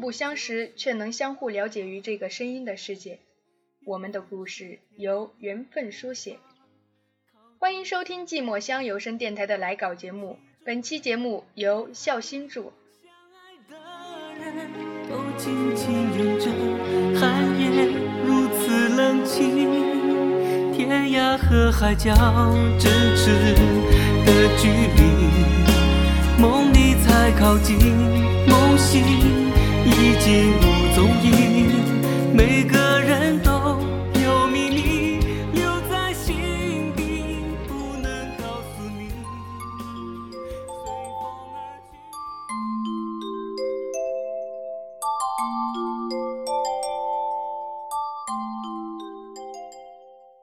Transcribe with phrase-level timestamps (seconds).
[0.00, 3.18] 不相识，却能相互了解于这个声音的世界。
[3.84, 6.38] 我们的故事由缘分书写。
[7.58, 10.38] 欢迎收听寂寞乡有声电台的来稿节目。
[10.64, 12.72] 本期节目由笑心助。
[20.72, 22.12] 天涯和海角
[22.78, 23.54] 咫尺
[24.24, 25.02] 的距离，
[26.40, 27.76] 梦里才靠近，
[28.48, 29.39] 梦醒
[30.20, 32.36] 已经无踪影。
[32.36, 33.50] 每个人都
[34.20, 35.18] 有秘密
[35.54, 39.10] 留在心底，不能告诉你。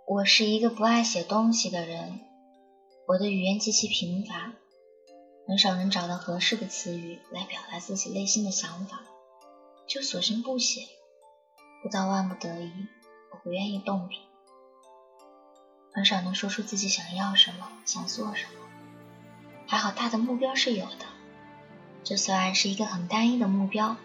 [0.07, 2.19] 我是一个不爱写东西的人，
[3.07, 4.53] 我的语言极其贫乏，
[5.47, 9.01] 很少能找到合适的词语来表达自己内心的想法，
[9.87, 10.81] 就索性不写。
[11.81, 12.71] 不到万不得已，
[13.31, 14.17] 我不愿意动笔，
[15.93, 18.51] 很少能说出自己想要什么，想做什么。
[19.65, 21.05] 还好大的目标是有的，
[22.03, 23.95] 就算是一个很单一的目标，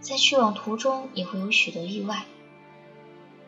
[0.00, 2.24] 在去往途中也会有许多意外。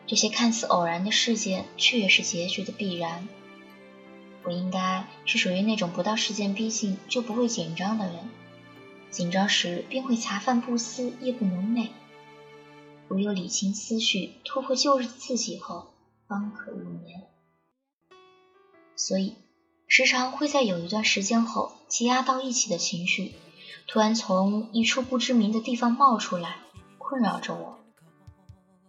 [0.07, 3.27] 这些看似偶然的事件，却也是结局的必然。
[4.43, 8.29] 我应该是属于那种不到事件逼近就不会紧张的人，
[9.15, 11.87] 紧张时便会茶饭不思，夜不能寐。
[13.07, 15.93] 唯有理清思绪，突破旧日的自己后，
[16.27, 17.23] 方可入眠。
[18.97, 19.35] 所以，
[19.87, 23.35] 时常会在有一段时间后，积压到一起的情绪，
[23.87, 26.57] 突然从一处不知名的地方冒出来，
[26.97, 27.79] 困扰着我。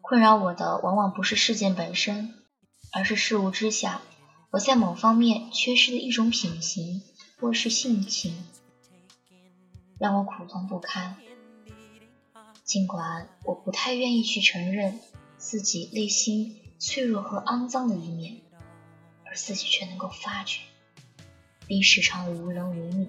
[0.01, 2.35] 困扰我的往往不是事件本身，
[2.93, 4.01] 而是事物之下，
[4.51, 7.01] 我在某方面缺失的一种品行
[7.39, 8.35] 或是性情，
[9.99, 11.17] 让我苦痛不堪。
[12.65, 15.01] 尽管我不太愿意去承认
[15.39, 18.41] 自己内心脆弱和肮脏的一面，
[19.25, 20.63] 而自己却能够发觉，
[21.67, 23.09] 并时常无能为力。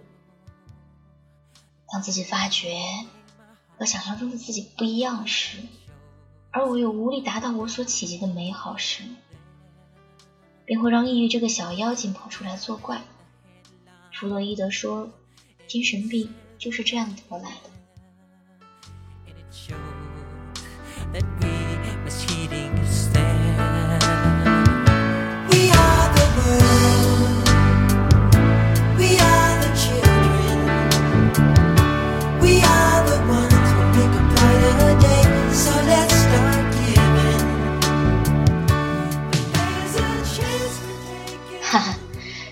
[1.89, 2.77] 当自己发觉
[3.77, 5.57] 和想象中的自己不一样时，
[6.51, 9.03] 而我又无力达到我所企及的美好时，
[10.65, 13.01] 便会让抑郁这个小妖精跑出来作怪。
[14.11, 15.09] 弗洛伊德说，
[15.67, 17.69] 精神病就是这样得来的。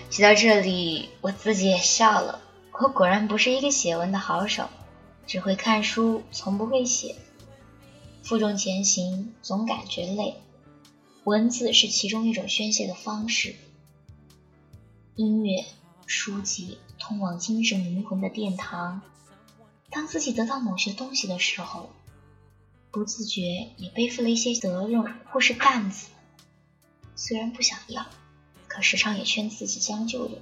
[0.08, 2.40] 写到这里，我自己也笑了。
[2.78, 4.68] 我果然不是一个写文的好手，
[5.26, 7.16] 只会看书，从不会写。
[8.22, 10.34] 负重前行，总感觉累。
[11.24, 13.54] 文字是其中一种宣泄的方式。
[15.14, 15.64] 音乐、
[16.06, 19.00] 书籍，通往精神灵魂的殿堂。
[19.88, 21.88] 当自己得到某些东西的时候，
[22.90, 26.08] 不自觉也背负了一些责任或是担子。
[27.14, 28.04] 虽然不想要。
[28.68, 30.38] 可时常也劝自己将就着，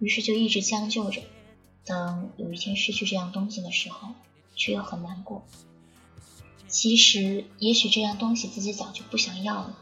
[0.00, 1.22] 于是就一直将就着，
[1.84, 4.14] 等有一天失去这样东西的时候，
[4.54, 5.44] 却又很难过。
[6.66, 9.76] 其实，也许这样东西自己早就不想要了，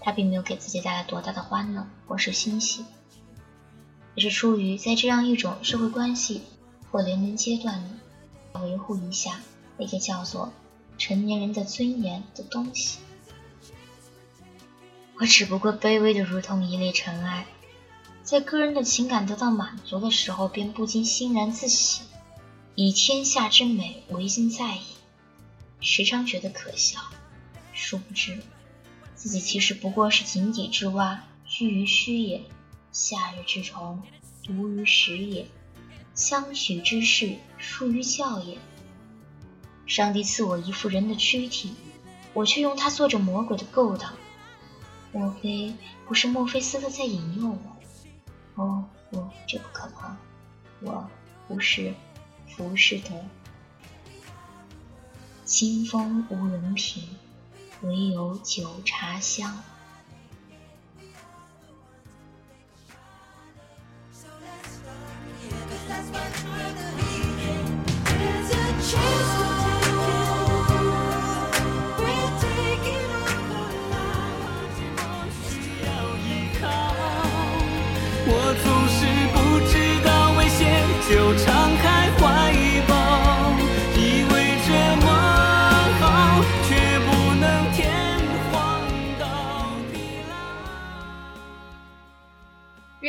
[0.00, 2.84] 它并没有给自己带来多大的欢乐或是欣喜，
[4.14, 6.42] 也是出于在这样一种社会关系
[6.90, 7.88] 或年龄阶段里，
[8.60, 9.40] 维护一下
[9.78, 10.52] 那个叫做
[10.98, 12.98] 成年人的尊严的东西。
[15.20, 17.46] 我只不过卑微的如同一粒尘埃，
[18.28, 22.02] 在个人的情感得到满足的时候，便不禁欣然自喜，
[22.74, 24.82] 以天下之美为心在意，
[25.80, 27.00] 时常觉得可笑。
[27.72, 28.38] 殊不知，
[29.14, 32.42] 自己其实不过是井底之蛙，居于虚也；
[32.92, 34.02] 夏日之虫，
[34.44, 35.46] 独于食也；
[36.14, 38.58] 相许之事，殊于教也。
[39.86, 41.72] 上帝赐我一副人的躯体，
[42.34, 44.12] 我却用它做着魔鬼的勾当。
[45.14, 45.72] 莫非
[46.06, 47.77] 不是墨菲斯特在引诱我？
[48.58, 50.16] 哦，不，这不可能。
[50.80, 51.08] 我
[51.46, 51.94] 不是
[52.48, 53.10] 浮士德。
[55.44, 57.08] 清风无人品，
[57.82, 59.62] 唯有酒茶香。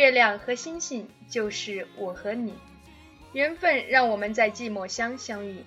[0.09, 2.55] 月亮和星星就是我和你，
[3.31, 5.63] 缘分让我们在寂寞乡相遇。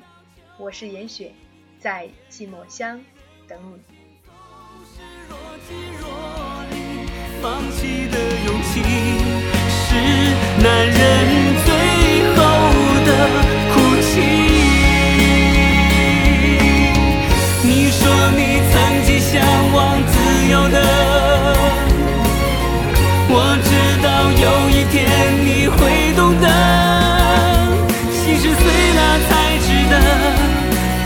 [0.59, 1.31] 我是严雪，
[1.79, 3.01] 在寂寞乡
[3.47, 3.79] 等你。
[7.41, 8.83] 放弃的勇气
[9.71, 9.95] 是
[10.61, 11.02] 男人